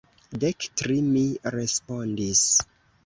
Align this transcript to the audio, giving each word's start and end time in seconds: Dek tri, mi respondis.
Dek 0.43 0.65
tri, 0.81 0.95
mi 1.09 1.23
respondis. 1.57 2.43